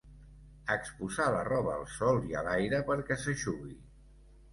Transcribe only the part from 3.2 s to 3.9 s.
s'eixugui.